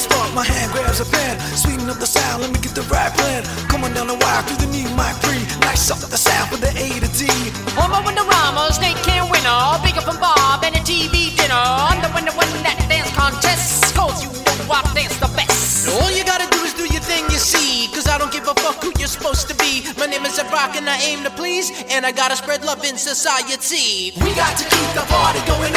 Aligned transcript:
spark, 0.00 0.32
my 0.34 0.44
hand 0.44 0.72
grabs 0.72 1.00
a 1.00 1.04
pen. 1.04 1.38
Sweeten 1.54 1.88
up 1.90 1.98
the 2.00 2.06
sound, 2.08 2.42
let 2.42 2.50
me 2.52 2.58
get 2.60 2.74
the 2.74 2.86
right 2.88 3.12
plan. 3.12 3.44
Coming 3.68 3.92
down 3.92 4.08
the 4.08 4.16
wire 4.16 4.42
through 4.48 4.64
the 4.64 4.70
new 4.72 4.88
mic 4.96 5.14
three. 5.20 5.44
Nice 5.60 5.90
up 5.92 6.00
the 6.00 6.16
sound 6.16 6.48
for 6.50 6.56
the 6.56 6.72
A 6.72 6.88
to 7.04 7.10
D. 7.12 7.28
Homo 7.76 8.00
in 8.08 8.14
the 8.16 8.24
Ramos, 8.24 8.76
Snake 8.80 8.96
can 9.04 9.28
win 9.30 9.44
all. 9.46 9.76
Bigger 9.84 10.00
from 10.00 10.16
Bob 10.18 10.64
and 10.64 10.74
a 10.74 10.82
TV 10.82 11.36
dinner. 11.36 11.54
I'm 11.54 12.00
the 12.00 12.08
winner, 12.16 12.32
that 12.32 12.62
that 12.64 12.78
dance 12.88 13.10
contest. 13.12 13.94
Cause 13.94 14.24
you 14.24 14.30
know 14.32 14.72
I 14.72 14.80
dance 14.94 15.16
the 15.20 15.28
best. 15.36 15.88
All 16.00 16.10
you 16.10 16.24
gotta 16.24 16.48
do 16.50 16.62
is 16.64 16.72
do 16.74 16.86
your 16.88 17.02
thing, 17.02 17.24
you 17.28 17.38
see. 17.38 17.88
Cause 17.92 18.06
I 18.08 18.16
don't 18.16 18.32
give 18.32 18.46
a 18.48 18.54
fuck 18.54 18.82
who 18.82 18.92
you're 18.98 19.08
supposed 19.08 19.48
to 19.48 19.54
be. 19.56 19.84
My 19.98 20.06
name 20.06 20.24
is 20.24 20.38
a 20.38 20.44
rock 20.48 20.76
and 20.76 20.88
I 20.88 20.96
aim 21.02 21.24
to 21.24 21.30
please. 21.30 21.70
And 21.90 22.06
I 22.06 22.12
gotta 22.12 22.36
spread 22.36 22.64
love 22.64 22.84
in 22.84 22.96
society. 22.96 24.12
We 24.24 24.32
got 24.34 24.56
to 24.56 24.64
keep 24.64 24.90
the 24.94 25.04
party 25.12 25.40
going. 25.46 25.69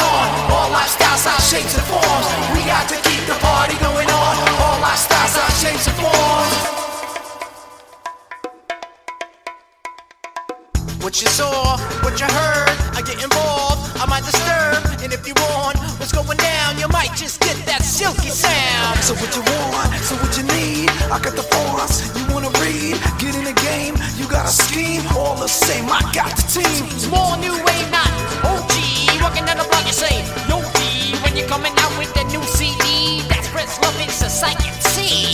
What 11.03 11.19
you 11.21 11.27
saw, 11.27 11.75
what 11.99 12.15
you 12.15 12.25
heard, 12.31 12.71
I 12.95 13.03
get 13.03 13.19
involved, 13.21 13.91
I 13.99 14.07
might 14.07 14.23
disturb. 14.23 14.79
And 15.03 15.11
if 15.11 15.27
you 15.27 15.35
want 15.51 15.75
what's 15.99 16.15
going 16.15 16.39
down, 16.39 16.79
you 16.79 16.87
might 16.95 17.11
just 17.11 17.43
get 17.43 17.59
that 17.67 17.83
silky 17.83 18.31
sound. 18.31 18.95
So 19.03 19.11
what 19.19 19.35
you 19.35 19.43
want, 19.43 19.91
so 19.99 20.15
what 20.23 20.31
you 20.39 20.47
need. 20.47 20.87
I 21.11 21.19
got 21.19 21.35
the 21.35 21.43
forms, 21.43 22.07
you 22.15 22.23
wanna 22.31 22.55
read. 22.63 22.95
Get 23.19 23.35
in 23.35 23.43
the 23.43 23.51
game, 23.67 23.99
you 24.15 24.31
got 24.31 24.47
a 24.47 24.53
scheme. 24.55 25.03
All 25.11 25.35
the 25.35 25.51
same, 25.51 25.91
I 25.91 25.99
got 26.15 26.31
the 26.39 26.47
team. 26.47 26.87
Small 26.95 27.35
new 27.35 27.51
wave, 27.51 27.89
not 27.91 28.07
OG. 28.47 28.71
Walking 29.19 29.43
down 29.43 29.59
the 29.59 29.67
block, 29.67 29.83
you 29.83 29.91
say, 29.91 30.23
Yo 30.47 30.63
G. 30.79 31.19
When 31.19 31.35
you're 31.35 31.51
coming 31.51 31.75
out 31.83 31.91
with 31.99 32.15
the 32.15 32.23
new 32.31 32.43
CD, 32.47 33.27
that 33.27 33.43
spreads 33.43 33.75
love 33.83 33.99
in 33.99 34.07
society. 34.07 34.71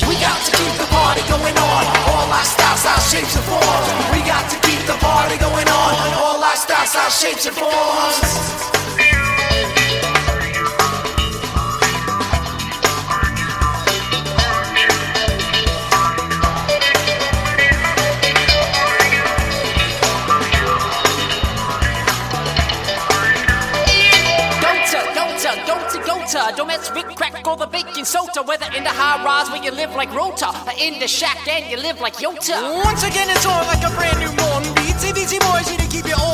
We 0.09 0.15
got 0.17 0.33
to 0.33 0.51
keep 0.51 0.73
the 0.81 0.89
party 0.89 1.21
going 1.29 1.53
on. 1.53 1.83
All 2.09 2.25
our 2.25 2.43
styles, 2.43 2.85
our 2.89 3.01
shapes 3.05 3.35
and 3.37 3.45
forms. 3.45 3.88
Shapes 7.19 7.45
and 7.47 7.55
forms. 7.55 8.59
Don't 26.55 26.67
mess 26.67 26.89
with 26.93 27.05
crack 27.15 27.45
or 27.45 27.57
the 27.57 27.67
baking 27.67 28.05
soda. 28.05 28.41
Whether 28.43 28.65
in 28.77 28.83
the 28.83 28.89
high 28.89 29.23
rise 29.23 29.49
where 29.49 29.61
you 29.63 29.71
live 29.71 29.93
like 29.95 30.13
Rota, 30.13 30.47
or 30.47 30.73
in 30.79 30.99
the 30.99 31.07
shack 31.07 31.47
and 31.47 31.69
you 31.69 31.77
live 31.77 31.99
like 31.99 32.15
Yota. 32.15 32.83
Once 32.83 33.03
again, 33.03 33.29
it's 33.29 33.45
on 33.45 33.65
like 33.67 33.83
a 33.83 33.93
brand 33.95 34.19
new 34.19 34.31
morning 34.43 34.73
beat. 34.75 34.95
CBC 35.01 35.39
boys 35.39 35.67
here 35.67 35.79
to 35.79 35.87
keep 35.87 36.07
you 36.07 36.15
all 36.15 36.28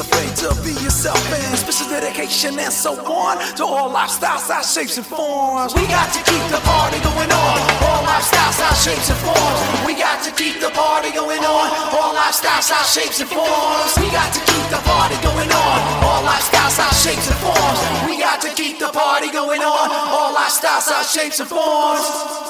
afraid 0.00 0.32
to 0.40 0.48
be 0.64 0.72
yourself. 0.80 1.20
And 1.30 1.58
special 1.58 1.88
dedication 1.92 2.58
and 2.58 2.72
so 2.72 2.96
on 3.04 3.36
to 3.56 3.64
all 3.64 3.92
lifestyles, 3.92 4.48
our 4.48 4.64
shapes 4.64 4.96
and 4.96 5.06
forms. 5.06 5.74
We 5.76 5.84
got 5.86 6.08
to 6.16 6.20
keep 6.24 6.44
the 6.48 6.60
party 6.64 6.98
going 7.04 7.30
on. 7.30 7.56
All 7.84 8.02
lifestyles, 8.08 8.58
our 8.64 8.76
shapes 8.80 9.12
and 9.12 9.20
forms. 9.20 9.60
We 9.86 9.94
got 9.94 10.24
to 10.24 10.32
keep 10.32 10.58
the 10.60 10.72
party 10.72 11.12
going 11.12 11.44
on. 11.44 11.66
All 11.92 12.16
lifestyles, 12.16 12.72
our 12.72 12.84
shapes 12.88 13.20
and 13.20 13.28
forms. 13.28 13.92
We 14.00 14.08
got 14.10 14.32
to 14.32 14.40
keep 14.40 14.66
the 14.72 14.80
party 14.88 15.16
going 15.20 15.52
on. 15.52 15.78
All 16.02 16.24
lifestyles, 16.24 16.80
our 16.80 16.94
shapes 16.96 17.28
and 17.28 17.38
forms. 17.44 17.80
We 18.08 18.18
got 18.18 18.40
to 18.40 18.50
keep 18.56 18.78
the 18.78 18.88
party 18.88 19.30
going 19.30 19.60
on. 19.60 19.86
All 20.16 20.32
lifestyles, 20.34 20.88
our 20.88 21.04
shapes 21.04 21.40
and 21.40 21.48
forms. 21.48 22.49